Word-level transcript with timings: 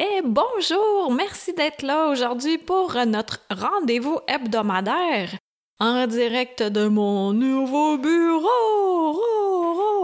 Et 0.00 0.22
bonjour, 0.24 1.12
merci 1.12 1.52
d'être 1.52 1.82
là 1.82 2.08
aujourd'hui 2.08 2.56
pour 2.56 2.94
notre 3.06 3.38
rendez-vous 3.50 4.18
hebdomadaire 4.26 5.36
en 5.78 6.06
direct 6.06 6.62
de 6.62 6.88
mon 6.88 7.34
nouveau 7.34 7.98
bureau. 7.98 9.20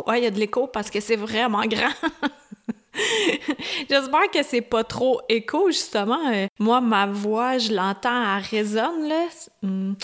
Ouais, 0.06 0.20
il 0.20 0.24
y 0.24 0.27
a 0.27 0.30
de 0.30 0.38
l'écho 0.38 0.66
parce 0.66 0.90
que 0.90 1.01
c'est 1.01 1.16
vraiment 1.16 1.62
grand. 1.66 1.95
J'espère 3.88 4.30
que 4.30 4.42
c'est 4.42 4.60
pas 4.60 4.84
trop 4.84 5.23
écho, 5.30 5.68
justement. 5.68 6.28
Euh, 6.30 6.46
moi, 6.59 6.82
ma 6.82 7.06
voix, 7.06 7.56
je 7.56 7.73
l'entends, 7.73 8.37
elle 8.37 8.45
résonne, 8.51 9.09
là. 9.09 9.24
Hmm. 9.62 9.95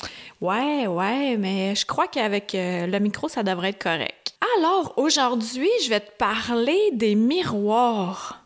Ouais, 0.40 0.86
ouais, 0.86 1.36
mais 1.36 1.74
je 1.74 1.84
crois 1.84 2.06
qu'avec 2.06 2.54
euh, 2.54 2.86
le 2.86 2.98
micro, 2.98 3.28
ça 3.28 3.42
devrait 3.42 3.68
être 3.70 3.82
correct. 3.82 4.38
Alors, 4.56 4.94
aujourd'hui, 4.96 5.68
je 5.84 5.90
vais 5.90 6.00
te 6.00 6.12
parler 6.16 6.80
des 6.94 7.14
miroirs. 7.14 8.41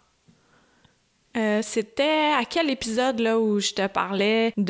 Euh, 1.37 1.61
c'était 1.63 2.33
à 2.35 2.45
quel 2.49 2.71
épisode 2.71 3.21
là 3.21 3.39
où 3.39 3.61
je 3.61 3.73
te 3.73 3.87
parlais 3.87 4.53
du 4.57 4.65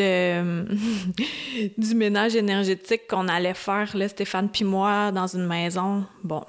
ménage 1.95 2.35
énergétique 2.35 3.07
qu'on 3.09 3.29
allait 3.29 3.55
faire 3.55 3.97
là, 3.97 4.09
Stéphane 4.09 4.49
puis 4.49 4.65
moi 4.65 5.13
dans 5.13 5.29
une 5.29 5.47
maison? 5.47 6.05
Bon, 6.25 6.43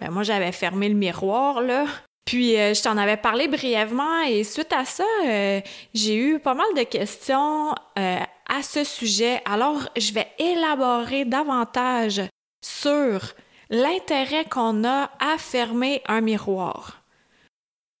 ben 0.00 0.10
moi 0.10 0.22
j'avais 0.22 0.52
fermé 0.52 0.88
le 0.88 0.94
miroir 0.94 1.60
là. 1.60 1.86
Puis 2.24 2.56
euh, 2.56 2.72
je 2.72 2.82
t'en 2.82 2.96
avais 2.96 3.16
parlé 3.16 3.48
brièvement 3.48 4.20
et 4.20 4.44
suite 4.44 4.72
à 4.72 4.84
ça, 4.84 5.04
euh, 5.26 5.60
j'ai 5.92 6.16
eu 6.16 6.38
pas 6.38 6.54
mal 6.54 6.68
de 6.76 6.84
questions 6.84 7.74
à 7.96 8.62
ce 8.62 8.84
sujet. 8.84 9.42
Alors 9.44 9.88
je 9.96 10.12
vais 10.12 10.28
élaborer 10.38 11.24
davantage 11.24 12.22
sur 12.64 13.34
l'intérêt 13.70 14.44
qu'on 14.44 14.84
a 14.84 15.10
à 15.18 15.36
fermer 15.36 16.00
un 16.06 16.20
miroir. 16.20 17.02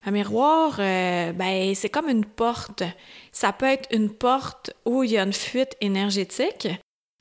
Un 0.06 0.12
miroir, 0.12 0.76
euh, 0.78 1.32
ben, 1.32 1.74
c'est 1.74 1.88
comme 1.88 2.08
une 2.08 2.24
porte. 2.24 2.82
Ça 3.32 3.52
peut 3.52 3.66
être 3.66 3.88
une 3.92 4.10
porte 4.10 4.70
où 4.84 5.02
il 5.02 5.10
y 5.10 5.18
a 5.18 5.22
une 5.22 5.32
fuite 5.32 5.76
énergétique, 5.80 6.68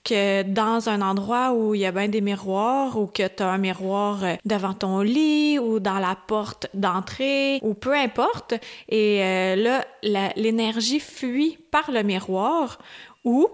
que 0.08 0.44
dans 0.44 0.88
un 0.88 1.02
endroit 1.02 1.52
où 1.52 1.75
il 1.75 1.81
y 1.81 1.86
a 1.86 1.92
bien 1.92 2.08
des 2.08 2.22
miroirs 2.22 2.98
ou 2.98 3.08
que 3.08 3.28
tu 3.28 3.44
un 3.44 3.58
miroir 3.58 4.23
euh, 4.23 4.36
devant 4.45 4.73
ton 4.73 5.02
lit 5.02 5.59
ou 5.59 5.80
dans 5.80 6.00
la 6.00 6.16
porte 6.16 6.67
d'entrée 6.73 7.59
ou 7.61 7.73
peu 7.73 7.94
importe. 7.94 8.53
Et 8.88 9.22
euh, 9.22 9.55
là, 10.03 10.33
l'énergie 10.36 11.02
fuit 11.02 11.58
par 11.72 11.92
le 11.92 12.03
miroir 12.03 12.80
ou 13.25 13.48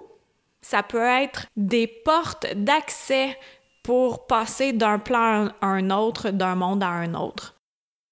ça 0.62 0.84
peut 0.84 1.02
être 1.02 1.48
des 1.58 1.88
portes 1.88 2.48
d'accès 2.56 3.38
pour 3.84 4.28
passer 4.28 4.74
d'un 4.74 5.00
plan 5.00 5.50
à 5.60 5.68
un 5.68 5.90
autre, 5.90 6.30
d'un 6.30 6.56
monde 6.56 6.84
à 6.84 6.90
un 6.90 7.16
autre. 7.16 7.56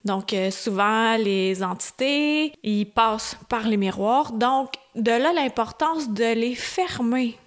Donc, 0.04 0.34
euh, 0.34 0.50
souvent, 0.50 1.16
les 1.18 1.62
entités, 1.64 2.54
ils 2.64 2.86
passent 2.86 3.38
par 3.50 3.68
les 3.68 3.78
miroirs. 3.78 4.32
Donc, 4.32 4.74
de 4.96 5.12
là 5.12 5.32
l'importance 5.34 6.10
de 6.10 6.34
les 6.34 6.56
fermer. 6.56 7.38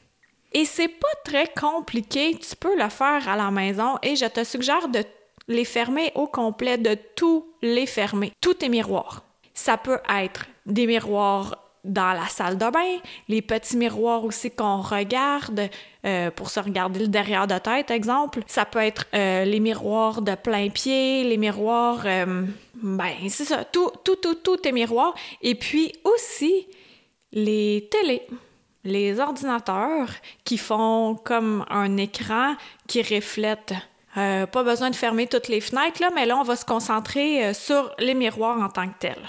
Et 0.53 0.65
c'est 0.65 0.89
pas 0.89 1.09
très 1.25 1.49
compliqué. 1.49 2.39
Tu 2.39 2.55
peux 2.55 2.81
le 2.81 2.89
faire 2.89 3.29
à 3.29 3.37
la 3.37 3.51
maison 3.51 3.97
et 4.03 4.15
je 4.15 4.27
te 4.27 4.45
suggère 4.45 4.89
de 4.89 5.03
les 5.49 5.65
fermer 5.65 6.13
au 6.15 6.29
complet, 6.29 6.79
de 6.79 6.97
tous 7.17 7.45
les 7.61 7.87
fermer. 7.87 8.33
Tous 8.41 8.55
tes 8.55 8.69
miroirs. 8.69 9.23
Ça 9.53 9.77
peut 9.77 10.01
être 10.09 10.47
des 10.65 10.87
miroirs 10.87 11.57
dans 11.85 12.15
la 12.15 12.27
salle 12.27 12.57
de 12.57 12.71
bain, 12.71 12.99
les 13.29 13.43
petits 13.43 13.77
miroirs 13.77 14.25
aussi 14.25 14.51
qu'on 14.51 14.81
regarde 14.81 15.69
euh, 16.05 16.31
pour 16.31 16.51
se 16.51 16.59
regarder 16.59 17.01
le 17.01 17.09
derrière 17.09 17.47
de 17.47 17.59
tête, 17.59 17.91
exemple. 17.91 18.43
Ça 18.47 18.65
peut 18.65 18.81
être 18.81 19.07
euh, 19.15 19.45
les 19.45 19.61
miroirs 19.61 20.23
de 20.23 20.35
plein 20.35 20.71
pied, 20.71 21.25
les 21.25 21.37
miroirs, 21.37 22.03
euh, 22.07 22.45
ben 22.75 23.13
c'est 23.29 23.45
ça, 23.45 23.65
tout, 23.65 23.91
tout, 24.03 24.17
tout, 24.17 24.35
tout 24.35 24.67
est 24.67 24.73
miroir. 24.73 25.15
Et 25.43 25.55
puis 25.55 25.93
aussi 26.05 26.67
les 27.33 27.89
télés, 27.91 28.27
les 28.85 29.21
ordinateurs 29.21 30.09
qui 30.45 30.57
font 30.57 31.17
comme 31.23 31.65
un 31.69 31.97
écran 31.99 32.55
qui 32.87 33.03
reflète. 33.03 33.75
pas 34.15 34.63
besoin 34.63 34.91
de 34.91 34.97
fermer 34.97 35.27
toutes 35.27 35.49
les 35.49 35.61
fenêtres, 35.61 36.01
là, 36.01 36.11
mais 36.15 36.27
là, 36.27 36.37
on 36.39 36.45
va 36.45 36.57
se 36.57 36.65
concentrer 36.65 37.53
sur 37.53 37.93
les 37.99 38.15
miroirs 38.15 38.61
en 38.61 38.69
tant 38.69 38.87
que 38.89 38.99
tels. 39.01 39.29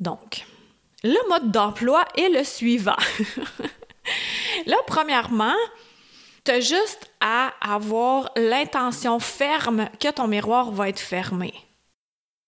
Donc, 0.00 0.44
le 1.04 1.28
mode 1.28 1.50
d'emploi 1.50 2.04
est 2.16 2.30
le 2.30 2.44
suivant. 2.44 2.96
Là, 4.66 4.76
premièrement, 4.86 5.54
tu 6.44 6.50
as 6.50 6.60
juste 6.60 7.10
à 7.20 7.52
avoir 7.60 8.30
l'intention 8.36 9.18
ferme 9.18 9.88
que 10.00 10.10
ton 10.10 10.26
miroir 10.26 10.70
va 10.70 10.88
être 10.88 10.98
fermé. 10.98 11.54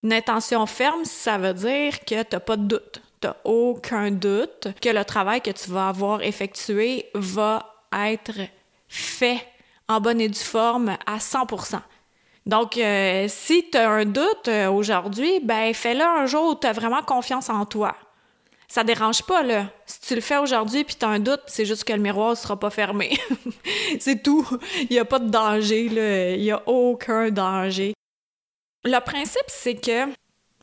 Une 0.02 0.12
intention 0.12 0.66
ferme, 0.66 1.04
ça 1.04 1.38
veut 1.38 1.54
dire 1.54 2.00
que 2.00 2.22
tu 2.22 2.34
n'as 2.34 2.40
pas 2.40 2.56
de 2.56 2.64
doute. 2.64 3.02
Tu 3.20 3.28
n'as 3.28 3.36
aucun 3.44 4.10
doute 4.10 4.68
que 4.80 4.88
le 4.88 5.04
travail 5.04 5.40
que 5.40 5.50
tu 5.50 5.70
vas 5.70 5.88
avoir 5.88 6.22
effectué 6.22 7.06
va 7.14 7.86
être 7.92 8.40
fait 8.88 9.46
en 9.88 10.00
bonne 10.00 10.20
et 10.20 10.28
due 10.28 10.38
forme 10.38 10.96
à 11.06 11.20
100 11.20 11.46
donc, 12.46 12.76
euh, 12.76 13.26
si 13.28 13.70
tu 13.70 13.78
as 13.78 13.88
un 13.88 14.04
doute 14.04 14.48
euh, 14.48 14.68
aujourd'hui, 14.68 15.40
ben 15.40 15.72
fais-le 15.72 16.02
un 16.02 16.26
jour 16.26 16.50
où 16.50 16.54
tu 16.56 16.66
as 16.66 16.72
vraiment 16.72 17.02
confiance 17.02 17.48
en 17.48 17.64
toi. 17.66 17.94
Ça 18.66 18.82
dérange 18.84 19.22
pas, 19.22 19.42
là. 19.42 19.66
Si 19.86 20.00
tu 20.00 20.14
le 20.14 20.20
fais 20.20 20.38
aujourd'hui 20.38 20.82
puis 20.82 20.96
tu 20.98 21.04
as 21.04 21.08
un 21.08 21.20
doute, 21.20 21.42
c'est 21.46 21.66
juste 21.66 21.84
que 21.84 21.92
le 21.92 22.00
miroir 22.00 22.30
ne 22.30 22.34
sera 22.34 22.58
pas 22.58 22.70
fermé. 22.70 23.16
c'est 24.00 24.22
tout. 24.22 24.48
Il 24.80 24.88
n'y 24.90 24.98
a 24.98 25.04
pas 25.04 25.18
de 25.18 25.28
danger, 25.28 25.88
là. 25.88 26.30
Il 26.30 26.42
n'y 26.42 26.50
a 26.50 26.62
aucun 26.66 27.30
danger. 27.30 27.92
Le 28.84 28.98
principe, 29.00 29.46
c'est 29.46 29.74
que 29.74 30.10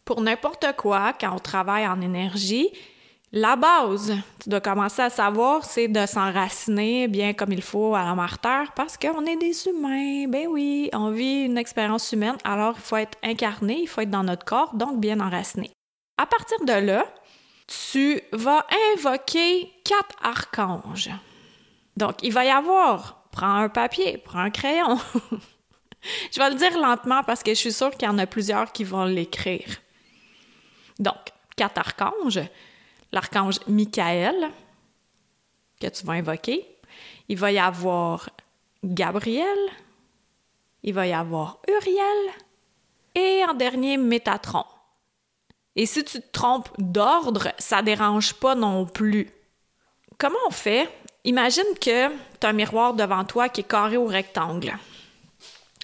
pour 0.03 0.21
n'importe 0.21 0.65
quoi, 0.75 1.13
quand 1.13 1.33
on 1.33 1.39
travaille 1.39 1.87
en 1.87 2.01
énergie, 2.01 2.69
la 3.31 3.55
base, 3.55 4.15
tu 4.41 4.49
dois 4.49 4.59
commencer 4.59 5.03
à 5.03 5.09
savoir, 5.09 5.63
c'est 5.63 5.87
de 5.87 6.05
s'enraciner 6.07 7.07
bien 7.07 7.33
comme 7.33 7.51
il 7.51 7.61
faut 7.61 7.93
à 7.93 8.03
la 8.03 8.65
parce 8.75 8.97
qu'on 8.97 9.25
est 9.25 9.37
des 9.37 9.67
humains. 9.67 10.27
Ben 10.27 10.47
oui, 10.47 10.89
on 10.93 11.11
vit 11.11 11.43
une 11.43 11.57
expérience 11.57 12.11
humaine, 12.11 12.37
alors 12.43 12.73
il 12.77 12.81
faut 12.81 12.97
être 12.97 13.17
incarné, 13.23 13.81
il 13.81 13.87
faut 13.87 14.01
être 14.01 14.09
dans 14.09 14.23
notre 14.23 14.45
corps, 14.45 14.73
donc 14.73 14.99
bien 14.99 15.19
enraciné. 15.19 15.69
À 16.17 16.25
partir 16.25 16.57
de 16.65 16.85
là, 16.85 17.05
tu 17.67 18.19
vas 18.33 18.65
invoquer 18.95 19.71
quatre 19.83 20.15
archanges. 20.23 21.11
Donc, 21.97 22.23
il 22.23 22.33
va 22.33 22.45
y 22.45 22.49
avoir, 22.49 23.25
prends 23.31 23.55
un 23.55 23.69
papier, 23.69 24.17
prends 24.17 24.39
un 24.39 24.49
crayon. 24.49 24.97
je 26.31 26.39
vais 26.39 26.49
le 26.49 26.55
dire 26.55 26.79
lentement 26.79 27.21
parce 27.23 27.43
que 27.43 27.51
je 27.51 27.59
suis 27.59 27.73
sûre 27.73 27.91
qu'il 27.91 28.07
y 28.07 28.11
en 28.11 28.17
a 28.17 28.25
plusieurs 28.25 28.71
qui 28.71 28.83
vont 28.83 29.05
l'écrire. 29.05 29.77
Donc, 30.97 31.15
quatre 31.55 31.77
archanges 31.77 32.41
l'archange 33.11 33.59
Michael, 33.67 34.49
que 35.79 35.87
tu 35.87 36.05
vas 36.05 36.13
invoquer. 36.13 36.65
Il 37.27 37.37
va 37.37 37.51
y 37.51 37.59
avoir 37.59 38.29
Gabriel. 38.83 39.57
Il 40.83 40.93
va 40.93 41.07
y 41.07 41.13
avoir 41.13 41.59
Uriel. 41.67 42.31
Et 43.15 43.43
en 43.47 43.53
dernier, 43.53 43.97
Métatron. 43.97 44.63
Et 45.75 45.85
si 45.85 46.03
tu 46.03 46.19
te 46.19 46.31
trompes 46.31 46.69
d'ordre, 46.77 47.53
ça 47.57 47.81
dérange 47.81 48.33
pas 48.33 48.55
non 48.55 48.85
plus. 48.85 49.29
Comment 50.17 50.39
on 50.47 50.51
fait? 50.51 50.89
Imagine 51.23 51.73
que 51.79 52.09
tu 52.09 52.45
as 52.45 52.49
un 52.49 52.53
miroir 52.53 52.93
devant 52.93 53.23
toi 53.23 53.49
qui 53.49 53.61
est 53.61 53.65
carré 53.65 53.97
ou 53.97 54.05
rectangle. 54.05 54.77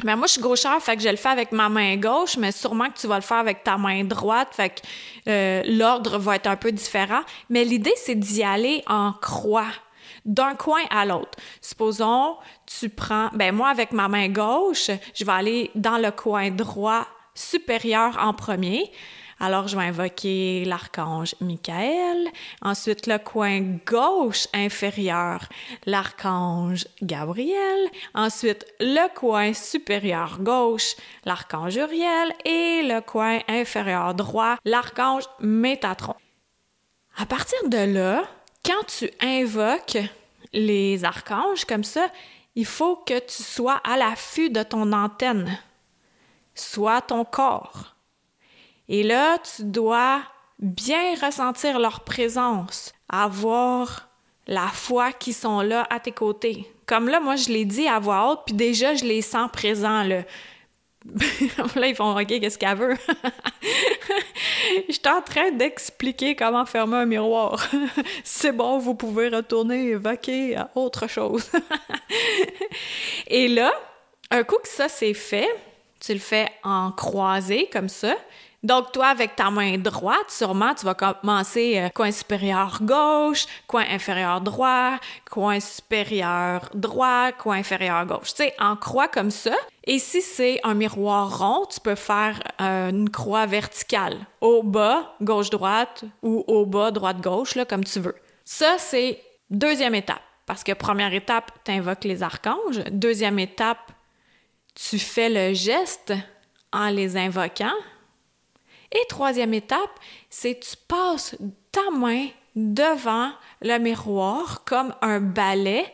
Ben 0.03 0.17
moi, 0.17 0.27
je 0.27 0.33
suis 0.33 0.41
gauchère, 0.41 0.81
fait 0.81 0.97
que 0.97 1.01
je 1.01 1.07
le 1.07 1.15
fais 1.15 1.29
avec 1.29 1.53
ma 1.53 1.69
main 1.69 1.95
gauche, 1.95 2.35
mais 2.35 2.51
sûrement 2.51 2.89
que 2.89 2.99
tu 2.99 3.07
vas 3.07 3.15
le 3.15 3.21
faire 3.21 3.37
avec 3.37 3.63
ta 3.63 3.77
main 3.77 4.03
droite, 4.03 4.49
fait 4.51 4.69
que 4.69 4.81
euh, 5.29 5.63
l'ordre 5.65 6.17
va 6.17 6.35
être 6.35 6.47
un 6.47 6.57
peu 6.57 6.73
différent. 6.73 7.21
Mais 7.49 7.63
l'idée, 7.63 7.93
c'est 7.95 8.15
d'y 8.15 8.43
aller 8.43 8.83
en 8.87 9.13
croix, 9.13 9.71
d'un 10.25 10.53
coin 10.55 10.81
à 10.89 11.05
l'autre. 11.05 11.37
Supposons, 11.61 12.35
tu 12.65 12.89
prends, 12.89 13.29
ben 13.33 13.55
moi, 13.55 13.69
avec 13.69 13.93
ma 13.93 14.09
main 14.09 14.27
gauche, 14.27 14.91
je 15.13 15.23
vais 15.23 15.31
aller 15.31 15.71
dans 15.75 15.97
le 15.97 16.11
coin 16.11 16.51
droit 16.51 17.07
supérieur 17.33 18.17
en 18.19 18.33
premier. 18.33 18.91
Alors, 19.45 19.67
je 19.67 19.77
vais 19.77 19.83
invoquer 19.83 20.65
l'archange 20.65 21.35
Michael. 21.39 22.29
Ensuite, 22.63 23.05
le 23.05 23.19
coin 23.19 23.77
gauche 23.85 24.47
inférieur, 24.55 25.47
l'archange 25.85 26.87
Gabriel. 27.03 27.87
Ensuite, 28.15 28.65
le 28.79 29.07
coin 29.13 29.53
supérieur 29.53 30.39
gauche, 30.39 30.95
l'archange 31.25 31.75
Uriel. 31.75 32.33
Et 32.43 32.81
le 32.81 33.01
coin 33.01 33.37
inférieur 33.47 34.15
droit, 34.15 34.55
l'archange 34.65 35.25
Métatron. 35.39 36.15
À 37.15 37.27
partir 37.27 37.69
de 37.69 37.93
là, 37.93 38.23
quand 38.65 38.83
tu 38.87 39.11
invoques 39.21 39.99
les 40.53 41.05
archanges 41.05 41.65
comme 41.65 41.83
ça, 41.83 42.07
il 42.55 42.65
faut 42.65 42.95
que 42.95 43.19
tu 43.19 43.43
sois 43.43 43.79
à 43.83 43.95
l'affût 43.95 44.49
de 44.49 44.63
ton 44.63 44.91
antenne, 44.91 45.55
soit 46.55 47.01
ton 47.01 47.23
corps. 47.25 47.94
Et 48.89 49.03
là, 49.03 49.37
tu 49.39 49.63
dois 49.63 50.21
bien 50.59 51.15
ressentir 51.21 51.79
leur 51.79 52.01
présence, 52.01 52.93
avoir 53.09 54.09
la 54.47 54.67
foi 54.67 55.11
qui 55.11 55.33
sont 55.33 55.61
là 55.61 55.87
à 55.89 55.99
tes 55.99 56.11
côtés. 56.11 56.71
Comme 56.85 57.09
là, 57.09 57.19
moi, 57.19 57.35
je 57.35 57.49
l'ai 57.49 57.65
dit 57.65 57.87
à 57.87 57.99
voix 57.99 58.31
haute, 58.31 58.41
puis 58.45 58.55
déjà, 58.55 58.93
je 58.93 59.03
les 59.03 59.21
sens 59.21 59.49
présents, 59.51 60.03
là. 60.03 60.21
ils 61.83 61.95
font 61.95 62.19
OK, 62.19 62.27
qu'est-ce 62.27 62.57
qu'elle 62.57 62.77
veut? 62.77 62.97
Je 64.87 64.93
suis 64.93 65.01
en 65.07 65.21
train 65.21 65.51
d'expliquer 65.51 66.35
comment 66.35 66.65
fermer 66.65 66.97
un 66.97 67.05
miroir. 67.05 67.67
C'est 68.23 68.51
bon, 68.51 68.79
vous 68.79 68.95
pouvez 68.95 69.29
retourner 69.29 69.89
évoquer 69.89 70.55
à 70.55 70.71
autre 70.75 71.07
chose. 71.07 71.51
Et 73.27 73.47
là, 73.47 73.71
un 74.31 74.43
coup 74.43 74.57
que 74.61 74.67
ça 74.67 74.89
c'est 74.89 75.13
fait, 75.13 75.49
tu 76.05 76.13
le 76.13 76.19
fais 76.19 76.49
en 76.63 76.91
croisé 76.91 77.69
comme 77.71 77.89
ça. 77.89 78.15
Donc, 78.65 78.91
toi, 78.91 79.09
avec 79.09 79.35
ta 79.35 79.51
main 79.51 79.77
droite, 79.77 80.29
sûrement, 80.29 80.73
tu 80.73 80.85
vas 80.85 80.95
commencer 80.95 81.77
euh, 81.77 81.89
coin 81.89 82.11
supérieur 82.11 82.79
gauche, 82.81 83.45
coin 83.67 83.83
inférieur 83.91 84.41
droit, 84.41 84.95
coin 85.29 85.59
supérieur 85.59 86.67
droit, 86.73 87.31
coin 87.31 87.57
inférieur 87.57 88.03
gauche. 88.07 88.33
Tu 88.33 88.43
sais, 88.43 88.55
en 88.59 88.75
croix 88.75 89.07
comme 89.07 89.29
ça. 89.29 89.53
Et 89.83 89.99
si 89.99 90.19
c'est 90.19 90.59
un 90.63 90.73
miroir 90.73 91.37
rond, 91.37 91.67
tu 91.67 91.79
peux 91.79 91.93
faire 91.93 92.39
euh, 92.59 92.89
une 92.89 93.11
croix 93.11 93.45
verticale. 93.45 94.17
Au 94.41 94.63
bas, 94.63 95.15
gauche-droite, 95.21 96.03
ou 96.23 96.43
au 96.47 96.65
bas, 96.65 96.89
droite-gauche, 96.89 97.55
comme 97.69 97.83
tu 97.83 97.99
veux. 97.99 98.15
Ça, 98.45 98.77
c'est 98.79 99.21
deuxième 99.51 99.93
étape. 99.93 100.21
Parce 100.47 100.63
que 100.63 100.71
première 100.71 101.13
étape, 101.13 101.51
tu 101.63 101.71
invoques 101.71 102.03
les 102.03 102.23
archanges. 102.23 102.83
Deuxième 102.91 103.37
étape, 103.37 103.91
tu 104.75 104.99
fais 104.99 105.29
le 105.29 105.53
geste 105.53 106.13
en 106.71 106.89
les 106.89 107.17
invoquant. 107.17 107.73
Et 108.91 109.05
troisième 109.09 109.53
étape, 109.53 109.99
c'est 110.29 110.59
tu 110.59 110.75
passes 110.87 111.35
ta 111.71 111.89
main 111.91 112.27
devant 112.55 113.31
le 113.61 113.77
miroir 113.79 114.63
comme 114.65 114.93
un 115.01 115.19
balai, 115.19 115.85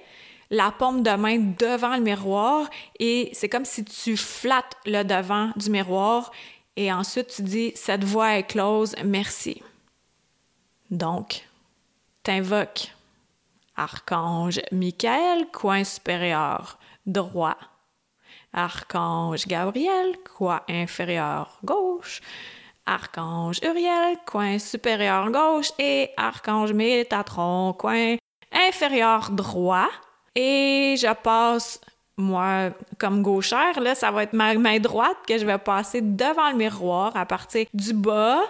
la 0.50 0.72
paume 0.72 1.02
de 1.02 1.12
main 1.12 1.38
devant 1.38 1.96
le 1.96 2.02
miroir 2.02 2.70
et 3.00 3.30
c'est 3.34 3.50
comme 3.50 3.66
si 3.66 3.86
tu 3.86 4.18
flattes 4.18 4.76
le 4.86 5.04
devant 5.04 5.52
du 5.56 5.70
miroir 5.70 6.32
et 6.76 6.92
ensuite 6.92 7.28
tu 7.28 7.42
dis 7.42 7.72
cette 7.76 8.04
voix 8.04 8.38
est 8.38 8.44
close, 8.44 8.96
merci. 9.04 9.64
Donc, 10.92 11.48
t'invoques 12.24 12.92
Archange 13.76 14.62
Michael, 14.72 15.48
coin 15.52 15.84
supérieur 15.84 16.78
droit. 17.06 17.58
Archange 18.54 19.48
Gabriel, 19.48 20.18
coin 20.38 20.62
inférieur 20.68 21.58
gauche. 21.64 22.22
Archange 22.86 23.60
Uriel, 23.64 24.18
coin 24.26 24.60
supérieur 24.60 25.32
gauche, 25.32 25.72
et 25.80 26.10
Archange 26.18 26.74
Métatron, 26.74 27.74
coin 27.74 28.16
inférieur 28.52 29.30
droit. 29.32 29.90
Et 30.36 30.96
je 30.98 31.14
passe, 31.14 31.80
moi, 32.18 32.72
comme 32.98 33.22
gauchère, 33.22 33.80
là, 33.80 33.96
ça 33.96 34.12
va 34.12 34.24
être 34.24 34.34
ma 34.34 34.54
main 34.56 34.80
droite 34.80 35.18
que 35.28 35.38
je 35.38 35.46
vais 35.46 35.58
passer 35.58 36.02
devant 36.02 36.50
le 36.52 36.58
miroir 36.58 37.16
à 37.16 37.26
partir 37.26 37.66
du 37.74 37.94
bas 37.94 38.42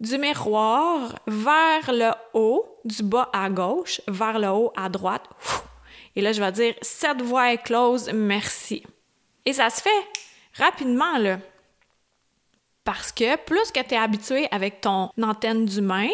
du 0.00 0.18
miroir 0.18 1.18
vers 1.26 1.92
le 1.92 2.10
haut, 2.34 2.78
du 2.84 3.02
bas 3.02 3.30
à 3.32 3.48
gauche, 3.48 4.00
vers 4.08 4.38
le 4.38 4.48
haut 4.48 4.72
à 4.76 4.88
droite. 4.88 5.24
Et 6.16 6.20
là, 6.20 6.32
je 6.32 6.40
vais 6.40 6.52
dire 6.52 6.74
cette 6.82 7.22
voie 7.22 7.52
est 7.52 7.62
close, 7.62 8.10
merci. 8.12 8.84
Et 9.46 9.52
ça 9.52 9.70
se 9.70 9.82
fait 9.82 9.90
rapidement, 10.54 11.18
là. 11.18 11.38
Parce 12.84 13.12
que 13.12 13.36
plus 13.36 13.70
que 13.70 13.80
tu 13.80 13.94
es 13.94 13.96
habitué 13.96 14.46
avec 14.50 14.80
ton 14.80 15.10
antenne 15.22 15.64
d'humain, 15.64 16.08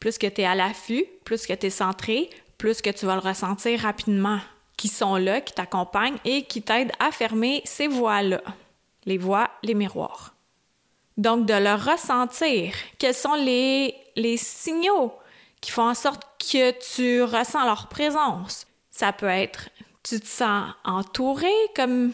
plus 0.00 0.18
que 0.18 0.26
tu 0.26 0.40
es 0.40 0.44
à 0.44 0.54
l'affût, 0.54 1.04
plus 1.24 1.46
que 1.46 1.52
tu 1.52 1.66
es 1.66 1.70
centré, 1.70 2.28
plus 2.58 2.82
que 2.82 2.90
tu 2.90 3.06
vas 3.06 3.14
le 3.14 3.20
ressentir 3.20 3.80
rapidement, 3.80 4.40
qui 4.76 4.88
sont 4.88 5.16
là, 5.16 5.40
qui 5.40 5.52
t'accompagnent 5.52 6.18
et 6.24 6.42
qui 6.44 6.62
t'aident 6.62 6.92
à 6.98 7.12
fermer 7.12 7.62
ces 7.64 7.86
voies-là, 7.86 8.42
les 9.04 9.18
voies, 9.18 9.48
les 9.62 9.74
miroirs. 9.74 10.34
Donc, 11.16 11.46
de 11.46 11.54
le 11.54 11.74
ressentir, 11.74 12.74
quels 12.98 13.14
sont 13.14 13.34
les, 13.34 13.94
les 14.16 14.36
signaux 14.36 15.12
qui 15.60 15.70
font 15.70 15.88
en 15.88 15.94
sorte 15.94 16.24
que 16.38 16.72
tu 16.94 17.22
ressens 17.22 17.64
leur 17.64 17.86
présence. 17.86 18.66
Ça 18.90 19.12
peut 19.12 19.26
être, 19.26 19.68
tu 20.02 20.18
te 20.18 20.26
sens 20.26 20.72
entouré, 20.84 21.52
comme 21.76 22.12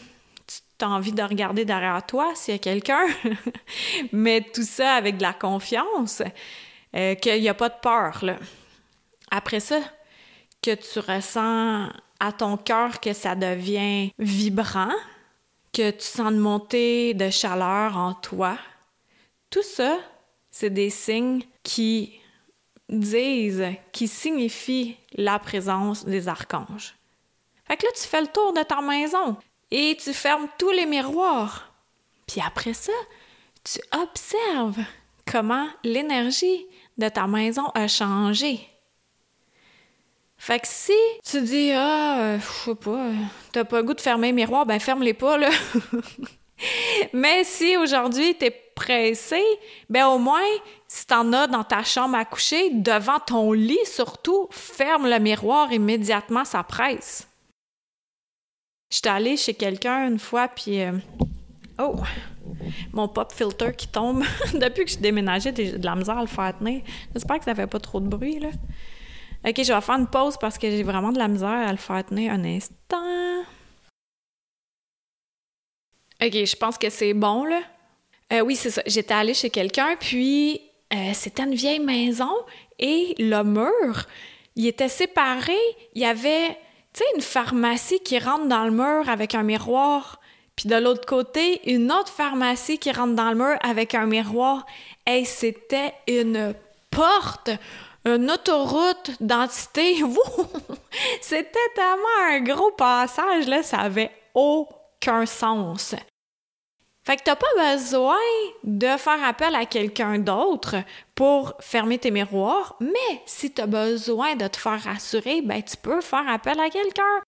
tu 0.49 0.85
as 0.85 0.89
envie 0.89 1.11
de 1.11 1.21
regarder 1.21 1.65
derrière 1.65 2.05
toi 2.05 2.31
s'il 2.35 2.53
y 2.53 2.55
a 2.55 2.59
quelqu'un, 2.59 3.05
mais 4.11 4.41
tout 4.41 4.63
ça 4.63 4.93
avec 4.93 5.17
de 5.17 5.21
la 5.21 5.33
confiance, 5.33 6.21
euh, 6.95 7.15
qu'il 7.15 7.41
n'y 7.41 7.49
a 7.49 7.53
pas 7.53 7.69
de 7.69 7.79
peur. 7.81 8.23
Après 9.31 9.59
ça, 9.59 9.79
que 10.61 10.75
tu 10.75 10.99
ressens 10.99 11.89
à 12.19 12.31
ton 12.31 12.57
cœur 12.57 12.99
que 12.99 13.13
ça 13.13 13.35
devient 13.35 14.11
vibrant, 14.17 14.93
que 15.71 15.91
tu 15.91 16.05
sens 16.05 16.31
une 16.31 16.39
montée 16.39 17.13
de 17.13 17.29
chaleur 17.29 17.95
en 17.97 18.13
toi. 18.13 18.57
Tout 19.49 19.63
ça, 19.63 19.97
c'est 20.51 20.69
des 20.69 20.89
signes 20.89 21.43
qui 21.63 22.19
disent, 22.89 23.65
qui 23.91 24.07
signifient 24.07 24.97
la 25.13 25.39
présence 25.39 26.05
des 26.05 26.27
archanges. 26.27 26.95
Fait 27.67 27.77
que 27.77 27.85
là, 27.85 27.91
tu 27.95 28.07
fais 28.07 28.21
le 28.21 28.27
tour 28.27 28.51
de 28.51 28.63
ta 28.63 28.81
maison 28.81 29.37
et 29.71 29.97
tu 30.01 30.13
fermes 30.13 30.47
tous 30.57 30.71
les 30.71 30.85
miroirs. 30.85 31.73
Puis 32.27 32.41
après 32.45 32.73
ça, 32.73 32.93
tu 33.63 33.79
observes 33.91 34.79
comment 35.29 35.67
l'énergie 35.83 36.65
de 36.97 37.09
ta 37.09 37.27
maison 37.27 37.67
a 37.75 37.87
changé. 37.87 38.59
Fait 40.37 40.59
que 40.59 40.67
si 40.67 40.93
tu 41.23 41.41
dis 41.41 41.71
ah, 41.73 42.19
euh, 42.19 42.39
je 42.39 42.69
sais 42.69 42.75
pas, 42.75 43.11
t'as 43.51 43.65
pas 43.65 43.77
le 43.77 43.83
goût 43.83 43.93
de 43.93 44.01
fermer 44.01 44.27
les 44.27 44.33
miroirs, 44.33 44.65
ben 44.65 44.79
ferme-les 44.79 45.13
pas 45.13 45.37
là. 45.37 45.49
Mais 47.13 47.43
si 47.43 47.77
aujourd'hui 47.77 48.35
t'es 48.35 48.51
pressé, 48.75 49.43
ben 49.89 50.07
au 50.07 50.17
moins 50.17 50.47
si 50.87 51.05
t'en 51.05 51.31
as 51.33 51.47
dans 51.47 51.63
ta 51.63 51.83
chambre 51.83 52.17
à 52.17 52.25
coucher, 52.25 52.69
devant 52.71 53.19
ton 53.19 53.51
lit 53.51 53.77
surtout, 53.85 54.47
ferme 54.49 55.09
le 55.09 55.19
miroir 55.19 55.71
immédiatement, 55.71 56.45
ça 56.45 56.63
presse. 56.63 57.28
J'étais 58.89 59.09
allée 59.09 59.37
chez 59.37 59.53
quelqu'un 59.53 60.07
une 60.07 60.19
fois, 60.19 60.47
puis. 60.47 60.81
Euh, 60.81 60.93
oh! 61.79 61.95
Mon 62.91 63.07
pop 63.07 63.31
filter 63.31 63.73
qui 63.75 63.87
tombe. 63.87 64.23
Depuis 64.53 64.85
que 64.85 64.91
je 64.91 64.97
déménageais, 64.97 65.53
j'ai 65.55 65.77
de 65.77 65.85
la 65.85 65.95
misère 65.95 66.17
à 66.17 66.21
le 66.21 66.27
faire 66.27 66.57
tenir. 66.57 66.81
J'espère 67.13 67.39
que 67.39 67.45
ça 67.45 67.53
fait 67.53 67.67
pas 67.67 67.79
trop 67.79 67.99
de 67.99 68.07
bruit, 68.07 68.39
là. 68.39 68.49
Ok, 69.47 69.55
je 69.63 69.71
vais 69.71 69.81
faire 69.81 69.95
une 69.95 70.07
pause 70.07 70.35
parce 70.37 70.57
que 70.57 70.69
j'ai 70.69 70.83
vraiment 70.83 71.11
de 71.11 71.17
la 71.19 71.27
misère 71.27 71.49
à 71.49 71.71
le 71.71 71.77
faire 71.77 72.05
tenir 72.05 72.33
un 72.33 72.43
instant. 72.43 73.43
Ok, 76.21 76.33
je 76.33 76.55
pense 76.55 76.77
que 76.77 76.89
c'est 76.89 77.13
bon, 77.13 77.45
là. 77.45 77.61
Euh, 78.33 78.41
oui, 78.41 78.55
c'est 78.55 78.71
ça. 78.71 78.81
J'étais 78.85 79.13
allée 79.13 79.33
chez 79.33 79.49
quelqu'un, 79.49 79.95
puis 79.97 80.61
euh, 80.93 81.11
c'était 81.13 81.43
une 81.43 81.55
vieille 81.55 81.79
maison 81.79 82.31
et 82.77 83.15
le 83.17 83.43
mur, 83.43 84.05
il 84.55 84.67
était 84.67 84.89
séparé. 84.89 85.57
Il 85.95 86.01
y 86.01 86.05
avait 86.05 86.57
tu 86.93 86.99
sais, 86.99 87.05
une 87.15 87.21
pharmacie 87.21 87.99
qui 87.99 88.19
rentre 88.19 88.47
dans 88.47 88.65
le 88.65 88.71
mur 88.71 89.09
avec 89.09 89.35
un 89.35 89.43
miroir, 89.43 90.19
puis 90.55 90.67
de 90.67 90.75
l'autre 90.75 91.05
côté, 91.05 91.61
une 91.71 91.91
autre 91.91 92.11
pharmacie 92.11 92.79
qui 92.79 92.91
rentre 92.91 93.15
dans 93.15 93.29
le 93.29 93.35
mur 93.35 93.57
avec 93.61 93.95
un 93.95 94.05
miroir. 94.05 94.65
Et 95.07 95.23
c'était 95.23 95.93
une 96.07 96.53
porte, 96.91 97.51
une 98.05 98.29
autoroute 98.29 99.11
d'entité. 99.21 99.95
c'était 101.21 101.71
tellement 101.75 102.27
un 102.29 102.41
gros 102.41 102.71
passage, 102.71 103.47
là, 103.47 103.63
ça 103.63 103.77
avait 103.77 104.11
aucun 104.33 105.25
sens. 105.25 105.95
Fait 107.05 107.15
que 107.15 107.23
t'as 107.23 107.37
pas 107.37 107.73
besoin 107.73 108.19
de 108.63 108.97
faire 108.97 109.23
appel 109.23 109.55
à 109.55 109.65
quelqu'un 109.65 110.19
d'autre 110.19 110.75
pour 111.19 111.53
fermer 111.59 111.97
tes 111.97 112.11
miroirs, 112.11 112.77
mais 112.79 113.21
si 113.25 113.53
tu 113.53 113.59
as 113.61 113.67
besoin 113.67 114.37
de 114.37 114.47
te 114.47 114.55
faire 114.55 114.81
rassurer, 114.81 115.41
ben 115.41 115.61
tu 115.61 115.75
peux 115.75 115.99
faire 115.99 116.23
appel 116.29 116.57
à 116.61 116.69
quelqu'un. 116.69 117.19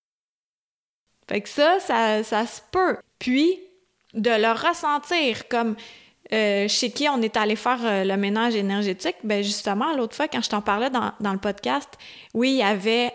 Fait 1.28 1.42
que 1.42 1.50
ça, 1.50 1.82
ça, 1.82 2.46
se 2.46 2.62
peut. 2.72 2.96
Puis, 3.20 3.60
de 4.14 4.30
le 4.30 4.54
ressentir 4.54 5.50
comme 5.50 5.76
euh, 6.32 6.70
chez 6.70 6.92
qui 6.92 7.10
on 7.10 7.22
est 7.22 7.36
allé 7.36 7.58
faire 7.58 7.80
euh, 7.84 8.06
le 8.06 8.16
ménage 8.16 8.56
énergétique, 8.56 9.18
ben 9.26 9.44
justement, 9.44 9.94
l'autre 9.94 10.16
fois, 10.16 10.30
quand 10.30 10.42
je 10.42 10.50
t'en 10.50 10.62
parlais 10.62 10.90
dans, 10.90 11.12
dans, 11.20 11.34
le 11.34 11.40
podcast, 11.40 11.90
oui, 12.34 12.52
il 12.52 12.58
y 12.60 12.64
avait 12.64 13.12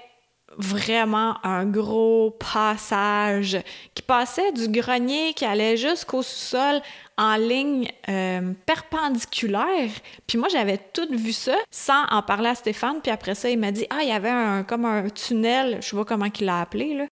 vraiment 0.59 1.37
un 1.45 1.65
gros 1.67 2.31
passage 2.31 3.59
qui 3.95 4.03
passait 4.03 4.53
du 4.53 4.69
grenier 4.69 5.35
qui 5.35 5.45
allait 5.45 5.77
jusqu'au 5.77 6.23
sous-sol 6.23 6.81
en 7.19 7.37
ligne 7.37 7.91
euh, 8.09 8.53
perpendiculaire. 8.65 9.91
Puis 10.27 10.39
moi, 10.39 10.49
j'avais 10.49 10.79
tout 10.79 11.09
vu 11.11 11.33
ça 11.33 11.57
sans 11.71 12.05
en 12.11 12.23
parler 12.23 12.49
à 12.49 12.55
Stéphane. 12.55 13.01
Puis 13.03 13.13
après 13.13 13.35
ça, 13.35 13.51
il 13.51 13.59
m'a 13.59 13.73
dit, 13.73 13.87
ah, 13.91 13.99
il 14.03 14.09
y 14.09 14.13
avait 14.13 14.31
un, 14.31 14.63
comme 14.65 14.85
un 14.85 15.09
tunnel, 15.09 15.79
je 15.81 15.89
sais 15.89 15.97
pas 15.97 16.05
comment 16.05 16.27
il 16.27 16.47
l'a 16.47 16.61
appelé, 16.61 16.95
là. 16.95 17.07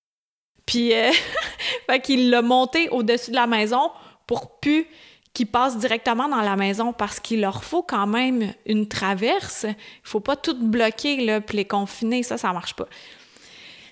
Puis, 0.67 0.95
euh, 0.95 1.11
fait 1.87 2.01
qu'il 2.01 2.31
l'a 2.31 2.41
monté 2.41 2.89
au-dessus 2.89 3.31
de 3.31 3.37
la 3.37 3.47
maison 3.47 3.91
pour 4.27 4.59
plus 4.61 4.87
qu'il 5.35 5.49
passe 5.49 5.77
directement 5.77 6.29
dans 6.29 6.41
la 6.41 6.57
maison 6.57 6.93
parce 6.93 7.21
qu'il 7.21 7.41
leur 7.41 7.65
faut 7.65 7.83
quand 7.83 8.07
même 8.07 8.55
une 8.67 8.89
traverse. 8.89 9.65
Il 9.65 9.77
faut 10.05 10.21
pas 10.21 10.37
tout 10.37 10.55
bloquer, 10.55 11.25
là, 11.25 11.41
puis 11.41 11.59
les 11.59 11.65
confiner, 11.67 12.23
ça, 12.23 12.39
ça 12.39 12.53
marche 12.53 12.75
pas 12.75 12.87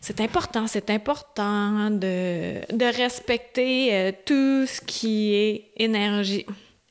c'est 0.03 0.21
important, 0.21 0.67
c'est 0.67 0.91
important 0.91 1.89
de, 1.89 2.61
de 2.75 2.97
respecter 2.97 3.95
euh, 3.95 4.13
tout 4.27 4.67
ce 4.67 4.81
qui 4.81 5.33
est 5.33 5.71
énergie. 5.77 6.45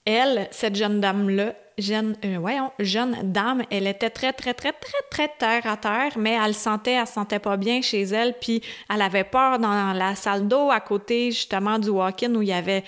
Elle, 0.05 0.47
cette 0.51 0.75
jeune 0.75 1.01
dame-là, 1.01 1.53
jeune, 1.77 2.15
euh, 2.23 2.37
voyons, 2.39 2.71
jeune 2.79 3.17
dame, 3.33 3.63
elle 3.69 3.87
était 3.87 4.09
très, 4.09 4.31
très, 4.31 4.53
très, 4.53 4.71
très, 4.71 5.01
très 5.09 5.27
terre 5.27 5.67
à 5.67 5.75
terre, 5.75 6.17
mais 6.17 6.37
elle 6.41 6.53
sentait, 6.53 6.93
elle 6.93 7.05
se 7.05 7.13
sentait 7.13 7.39
pas 7.39 7.57
bien 7.57 7.81
chez 7.81 8.03
elle, 8.03 8.33
puis 8.39 8.61
elle 8.89 9.01
avait 9.01 9.25
peur 9.25 9.59
dans 9.59 9.91
la 9.91 10.15
salle 10.15 10.47
d'eau 10.47 10.71
à 10.71 10.79
côté, 10.79 11.31
justement, 11.31 11.79
du 11.79 11.89
walk-in 11.89 12.33
où 12.33 12.41
il 12.41 12.47
y 12.47 12.53
avait 12.53 12.85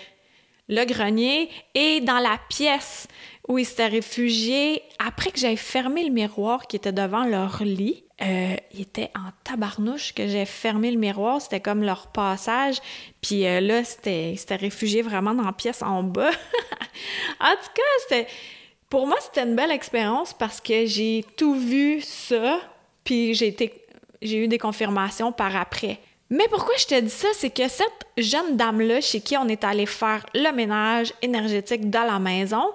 le 0.70 0.86
grenier 0.86 1.50
et 1.76 2.00
dans 2.00 2.20
la 2.20 2.40
pièce 2.48 3.10
où 3.50 3.58
ils 3.58 3.66
s'étaient 3.66 3.88
réfugiés, 3.88 4.84
après 5.06 5.32
que 5.32 5.40
j'avais 5.40 5.58
fermé 5.58 6.06
le 6.06 6.12
miroir 6.12 6.66
qui 6.66 6.78
était 6.78 6.94
devant 6.94 7.26
leur 7.26 7.62
lit, 7.62 8.06
euh, 8.24 8.56
ils 8.74 8.88
en 9.16 9.32
tabarnouche 9.44 10.14
que 10.14 10.28
j'ai 10.28 10.46
fermé 10.46 10.92
le 10.92 10.98
miroir. 10.98 11.42
C'était 11.42 11.60
comme 11.60 11.84
leur 11.84 12.08
passage. 12.08 12.78
Puis 13.22 13.46
euh, 13.46 13.60
là, 13.60 13.84
c'était, 13.84 14.36
réfugié 14.56 15.02
vraiment 15.02 15.34
dans 15.34 15.44
la 15.44 15.52
pièce 15.52 15.82
en 15.82 16.04
bas. 16.04 16.30
en 17.40 17.52
tout 17.52 17.72
cas, 17.76 17.82
c'était... 18.02 18.28
Pour 18.90 19.08
moi, 19.08 19.18
c'était 19.22 19.44
une 19.48 19.56
belle 19.56 19.72
expérience 19.72 20.34
parce 20.34 20.62
que 20.62 20.86
j'ai 20.86 21.26
tout 21.36 21.56
vu 21.56 22.00
ça, 22.02 22.60
puis 23.04 23.34
j'ai 23.34 24.38
eu 24.38 24.48
des 24.48 24.60
confirmations 24.60 25.32
par 25.32 25.56
après. 25.56 26.00
Mais 26.30 26.48
pourquoi 26.48 26.76
je 26.78 26.86
te 26.86 27.00
dis 27.00 27.10
ça, 27.10 27.28
c'est 27.34 27.50
que 27.50 27.68
cette 27.68 28.08
jeune 28.18 28.56
dame-là, 28.56 29.02
chez 29.02 29.20
qui 29.20 29.36
on 29.36 29.48
est 29.48 29.64
allé 29.64 29.88
faire 29.88 30.24
le 30.36 30.52
ménage 30.52 31.12
énergétique 31.24 31.90
dans 31.90 32.04
la 32.04 32.20
maison, 32.20 32.72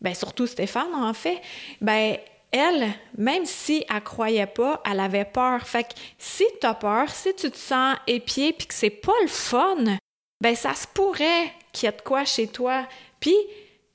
ben 0.00 0.14
surtout 0.14 0.46
Stéphane 0.46 0.94
en 0.94 1.12
fait, 1.12 1.40
ben 1.80 2.16
elle, 2.52 2.92
même 3.16 3.44
si 3.44 3.84
elle 3.88 4.02
croyait 4.02 4.46
pas, 4.46 4.80
elle 4.90 5.00
avait 5.00 5.24
peur. 5.24 5.60
Fait 5.62 5.84
que 5.84 5.94
si 6.18 6.44
tu 6.60 6.66
as 6.66 6.74
peur, 6.74 7.10
si 7.10 7.34
tu 7.34 7.50
te 7.50 7.56
sens 7.56 7.96
épié 8.06 8.52
puis 8.52 8.66
que 8.66 8.74
c'est 8.74 8.90
pas 8.90 9.12
le 9.22 9.28
fun, 9.28 9.98
ben 10.40 10.54
ça 10.54 10.74
se 10.74 10.86
pourrait 10.86 11.52
qu'il 11.72 11.86
y 11.86 11.88
ait 11.88 11.96
de 11.96 12.02
quoi 12.02 12.24
chez 12.24 12.46
toi. 12.46 12.86
Puis 13.20 13.36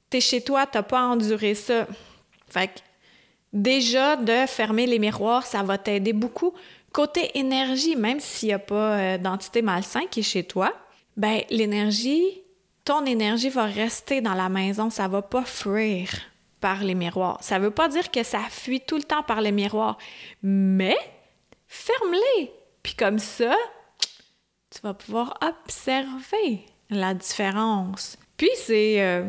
t'es 0.10 0.22
chez 0.22 0.42
toi, 0.42 0.66
t'as 0.66 0.84
pas 0.84 1.02
enduré 1.02 1.56
ça. 1.56 1.88
Fait 2.50 2.68
que 2.68 2.80
déjà 3.54 4.16
de 4.16 4.46
fermer 4.48 4.86
les 4.86 5.00
miroirs, 5.00 5.46
ça 5.46 5.64
va 5.64 5.78
t'aider 5.78 6.14
beaucoup. 6.14 6.54
Côté 6.92 7.38
énergie, 7.38 7.96
même 7.96 8.20
s'il 8.20 8.50
n'y 8.50 8.54
a 8.54 8.60
pas 8.60 8.98
euh, 8.98 9.18
d'entité 9.18 9.62
malsaine 9.62 10.10
qui 10.12 10.20
est 10.20 10.24
chez 10.24 10.44
toi, 10.44 10.74
ben 11.16 11.42
l'énergie, 11.50 12.42
ton 12.84 13.06
énergie 13.06 13.50
va 13.50 13.64
rester 13.64 14.20
dans 14.20 14.34
la 14.34 14.50
maison, 14.50 14.90
ça 14.90 15.08
va 15.08 15.22
pas 15.22 15.44
fuir 15.44 16.10
par 16.62 16.84
les 16.84 16.96
miroirs. 16.96 17.38
Ça 17.42 17.60
ne 17.60 17.66
veut 17.66 17.72
pas 17.72 17.90
dire 17.90 18.12
que 18.12 18.24
ça 18.24 18.40
fuit 18.50 18.80
tout 18.80 18.96
le 18.96 19.04
temps 19.04 19.24
par 19.24 19.42
les 19.42 19.52
miroirs, 19.52 19.98
mais 20.42 20.98
ferme-les. 21.68 22.52
Puis 22.82 22.96
comme 22.96 23.20
ça, 23.20 23.56
tu 24.70 24.80
vas 24.82 24.94
pouvoir 24.94 25.38
observer 25.42 26.66
la 26.90 27.14
différence. 27.14 28.18
Puis 28.38 28.50
c'est 28.56 29.02
euh, 29.02 29.26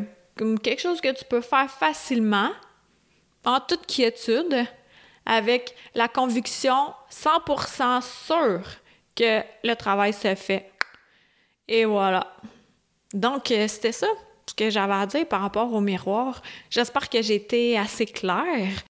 quelque 0.61 0.81
chose 0.81 1.01
que 1.01 1.13
tu 1.13 1.25
peux 1.25 1.41
faire 1.41 1.69
facilement, 1.69 2.51
en 3.45 3.59
toute 3.59 3.85
quiétude, 3.85 4.65
avec 5.25 5.75
la 5.95 6.07
conviction 6.07 6.93
100% 7.11 8.01
sûre 8.01 8.67
que 9.15 9.41
le 9.63 9.73
travail 9.75 10.13
se 10.13 10.35
fait. 10.35 10.71
Et 11.67 11.85
voilà. 11.85 12.33
Donc, 13.13 13.51
euh, 13.51 13.67
c'était 13.67 13.91
ça 13.91 14.07
que 14.55 14.69
j'avais 14.69 14.93
à 14.93 15.05
dire 15.05 15.27
par 15.27 15.41
rapport 15.41 15.73
au 15.73 15.81
miroir. 15.81 16.41
J'espère 16.69 17.09
que 17.09 17.21
j'ai 17.21 17.35
été 17.35 17.77
assez 17.77 18.05
claire. 18.05 18.83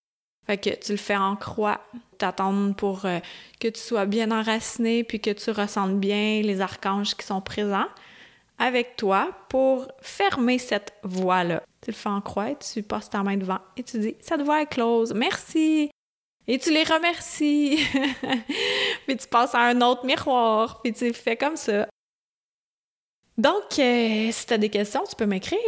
Fait 0.45 0.57
que 0.57 0.69
tu 0.75 0.91
le 0.91 0.97
fais 0.97 1.15
en 1.15 1.35
croix, 1.35 1.79
t'attends 2.17 2.73
pour 2.73 3.05
euh, 3.05 3.19
que 3.59 3.69
tu 3.69 3.79
sois 3.79 4.05
bien 4.05 4.29
enraciné 4.31 5.03
puis 5.03 5.21
que 5.21 5.29
tu 5.29 5.51
ressentes 5.51 5.99
bien 5.99 6.41
les 6.41 6.59
archanges 6.59 7.15
qui 7.15 7.25
sont 7.25 7.39
présents 7.39 7.87
avec 8.59 8.97
toi 8.97 9.31
pour 9.49 9.87
fermer 10.01 10.57
cette 10.57 10.93
voie-là. 11.03 11.63
Tu 11.81 11.91
le 11.91 11.95
fais 11.95 12.09
en 12.09 12.21
croix 12.21 12.51
et 12.51 12.57
tu 12.57 12.83
passes 12.83 13.09
ta 13.09 13.23
main 13.23 13.37
devant 13.37 13.59
et 13.77 13.83
tu 13.83 13.99
dis 13.99 14.15
Cette 14.19 14.41
voie 14.41 14.61
est 14.61 14.67
close, 14.67 15.13
merci! 15.13 15.89
Et 16.45 16.59
tu 16.59 16.73
les 16.73 16.83
remercies. 16.83 17.79
puis 19.07 19.15
tu 19.15 19.27
passes 19.27 19.55
à 19.55 19.61
un 19.61 19.79
autre 19.81 20.05
miroir, 20.05 20.81
puis 20.81 20.91
tu 20.91 21.13
fais 21.13 21.37
comme 21.37 21.55
ça. 21.55 21.87
Donc, 23.37 23.79
euh, 23.79 24.29
si 24.31 24.45
tu 24.45 24.53
as 24.53 24.57
des 24.59 24.69
questions, 24.69 25.03
tu 25.09 25.15
peux 25.15 25.25
m'écrire. 25.25 25.59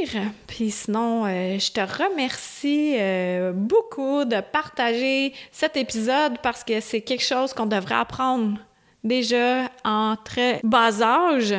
Puis 0.46 0.70
sinon, 0.70 1.26
euh, 1.26 1.58
je 1.58 1.72
te 1.72 1.80
remercie 1.80 2.96
euh, 2.98 3.54
beaucoup 3.54 4.24
de 4.24 4.40
partager 4.40 5.34
cet 5.52 5.76
épisode 5.76 6.38
parce 6.44 6.64
que 6.64 6.80
c'est 6.80 7.02
quelque 7.02 7.24
chose 7.24 7.54
qu'on 7.54 7.66
devrait 7.66 7.96
apprendre 7.96 8.60
déjà 9.04 9.72
en 9.84 10.16
très 10.16 10.60
bas 10.64 11.02
âge. 11.02 11.56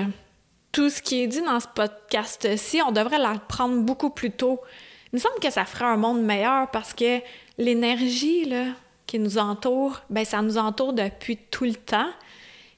Tout 0.71 0.91
ce 0.91 1.03
qui 1.03 1.23
est 1.23 1.27
dit 1.27 1.43
dans 1.43 1.59
ce 1.59 1.67
podcast-ci, 1.75 2.81
on 2.87 2.93
devrait 2.93 3.19
l'apprendre 3.19 3.83
beaucoup 3.83 4.11
plus 4.11 4.31
tôt. 4.31 4.61
Il 5.13 5.17
me 5.17 5.21
semble 5.21 5.41
que 5.41 5.51
ça 5.51 5.65
ferait 5.65 5.87
un 5.87 5.97
monde 5.97 6.23
meilleur 6.23 6.71
parce 6.71 6.95
que 6.95 7.21
l'énergie 7.59 8.53
qui 9.09 9.19
nous 9.19 9.39
entoure, 9.39 10.03
ben 10.09 10.25
ça 10.25 10.41
nous 10.41 10.59
entoure 10.59 10.93
depuis 10.93 11.37
tout 11.37 11.65
le 11.65 11.75
temps. 11.75 12.11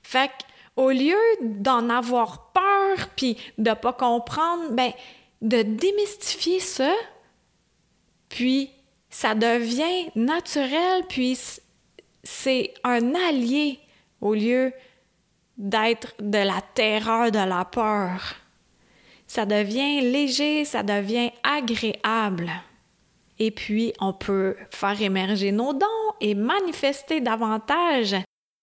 Fait 0.03 0.29
que 0.29 0.48
au 0.79 0.91
lieu 0.91 1.19
d'en 1.43 1.91
avoir 1.91 2.53
peur 2.53 3.09
puis 3.17 3.37
de 3.59 3.73
pas 3.75 3.93
comprendre, 3.93 4.71
ben 4.71 4.93
de 5.43 5.63
démystifier 5.63 6.61
ça, 6.61 6.93
puis 8.29 8.71
ça 9.11 9.35
devient 9.35 10.11
naturel, 10.15 11.03
puis 11.09 11.37
c'est 12.23 12.75
un 12.85 13.15
allié 13.15 13.81
au 14.21 14.35
lieu 14.35 14.73
d'être 15.57 16.15
de 16.21 16.39
la 16.39 16.61
terreur, 16.75 17.33
de 17.33 17.39
la 17.39 17.65
peur. 17.65 18.37
Ça 19.27 19.47
devient 19.47 20.01
léger, 20.01 20.65
ça 20.65 20.85
devient 20.85 21.33
agréable. 21.43 22.51
Et 23.41 23.51
puis, 23.51 23.93
on 24.01 24.13
peut 24.13 24.57
faire 24.71 25.01
émerger 25.01 25.53
nos 25.53 25.73
dons 25.73 25.87
et 26.21 26.35
manifester 26.35 27.21
davantage 27.21 28.17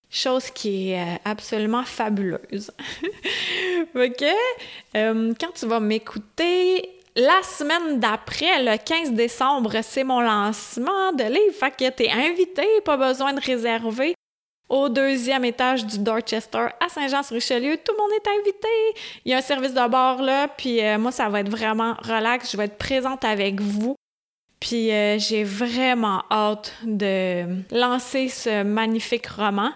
chose 0.09 0.49
qui 0.49 0.91
est 0.91 1.01
euh, 1.01 1.15
absolument 1.25 1.83
fabuleuse. 1.83 2.71
OK? 3.95 4.23
Euh, 4.95 5.33
quand 5.39 5.51
tu 5.53 5.65
vas 5.65 5.79
m'écouter, 5.79 6.89
la 7.15 7.41
semaine 7.43 7.99
d'après, 7.99 8.63
le 8.63 8.77
15 8.77 9.13
décembre, 9.13 9.77
c'est 9.81 10.03
mon 10.03 10.21
lancement 10.21 11.13
de 11.13 11.23
livre. 11.23 11.55
Fait 11.57 11.71
que 11.71 11.89
t'es 11.89 12.09
invité, 12.09 12.65
pas 12.83 12.97
besoin 12.97 13.33
de 13.33 13.39
réserver. 13.39 14.15
Au 14.67 14.89
deuxième 14.89 15.45
étage 15.45 15.85
du 15.85 15.99
Dorchester 15.99 16.67
à 16.79 16.89
Saint-Jean-sur-Richelieu, 16.89 17.77
tout 17.77 17.93
le 17.93 17.97
monde 17.99 18.11
est 18.13 18.39
invité. 18.39 19.01
Il 19.23 19.31
y 19.31 19.33
a 19.33 19.37
un 19.37 19.41
service 19.41 19.73
de 19.73 19.87
bord 19.87 20.23
là, 20.23 20.47
puis 20.47 20.83
euh, 20.83 20.97
moi, 20.97 21.11
ça 21.11 21.29
va 21.29 21.41
être 21.41 21.49
vraiment 21.49 21.93
relax. 22.01 22.51
Je 22.51 22.57
vais 22.57 22.65
être 22.65 22.77
présente 22.77 23.23
avec 23.23 23.61
vous. 23.61 23.94
Puis 24.65 24.89
j'ai 25.19 25.43
vraiment 25.43 26.23
hâte 26.31 26.73
de 26.83 27.45
lancer 27.71 28.29
ce 28.29 28.63
magnifique 28.63 29.27
roman. 29.27 29.69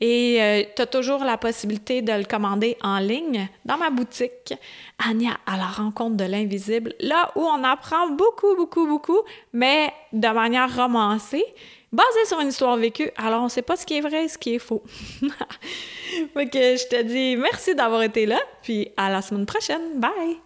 Et 0.00 0.38
euh, 0.40 0.62
tu 0.74 0.80
as 0.80 0.86
toujours 0.86 1.24
la 1.24 1.36
possibilité 1.36 2.00
de 2.00 2.12
le 2.12 2.24
commander 2.24 2.78
en 2.80 3.00
ligne 3.00 3.50
dans 3.66 3.76
ma 3.76 3.90
boutique 3.90 4.54
Anya 4.98 5.36
à 5.44 5.58
la 5.58 5.66
rencontre 5.66 6.16
de 6.16 6.24
l'invisible, 6.24 6.94
là 7.00 7.30
où 7.36 7.42
on 7.42 7.62
apprend 7.62 8.08
beaucoup, 8.08 8.56
beaucoup, 8.56 8.86
beaucoup, 8.86 9.20
mais 9.52 9.92
de 10.14 10.28
manière 10.28 10.74
romancée, 10.74 11.44
basée 11.92 12.24
sur 12.24 12.40
une 12.40 12.48
histoire 12.48 12.78
vécue. 12.78 13.10
Alors, 13.18 13.42
on 13.42 13.44
ne 13.44 13.50
sait 13.50 13.60
pas 13.60 13.76
ce 13.76 13.84
qui 13.84 13.98
est 13.98 14.00
vrai 14.00 14.24
et 14.24 14.28
ce 14.28 14.38
qui 14.38 14.54
est 14.54 14.58
faux. 14.58 14.82
que 15.20 16.76
je 16.76 16.88
te 16.88 17.02
dis 17.02 17.36
merci 17.36 17.74
d'avoir 17.74 18.02
été 18.02 18.24
là, 18.24 18.40
puis 18.62 18.88
à 18.96 19.10
la 19.10 19.20
semaine 19.20 19.44
prochaine. 19.44 20.00
Bye! 20.00 20.38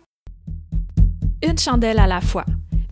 Une 1.45 1.59
chandelle 1.59 2.01
à 2.01 2.09
la 2.09 2.21
fois. 2.21 2.45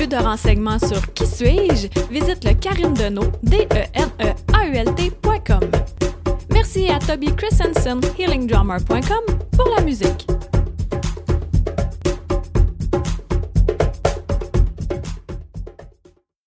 Plus 0.00 0.08
de 0.08 0.16
renseignements 0.16 0.78
sur 0.78 1.12
Qui 1.12 1.26
suis-je, 1.26 1.88
visite 2.10 2.42
le 2.44 2.54
Karine 2.54 2.94
Deneau, 2.94 3.24
d 3.42 3.68
e 3.70 3.84
n 3.92 4.08
e 4.18 4.32
a 4.54 4.66
u 4.66 4.74
l 4.74 4.86
Merci 6.50 6.88
à 6.88 6.98
Toby 6.98 7.26
Christensen, 7.36 8.00
healingdrummer.com, 8.18 9.38
pour 9.54 9.68
la 9.76 9.82
musique. 9.82 10.26